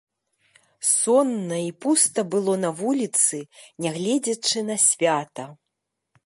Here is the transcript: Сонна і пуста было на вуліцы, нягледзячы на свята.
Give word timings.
Сонна 0.99 1.59
і 1.65 1.67
пуста 1.85 2.19
было 2.35 2.53
на 2.63 2.71
вуліцы, 2.79 3.37
нягледзячы 3.87 4.59
на 4.73 4.81
свята. 4.87 5.45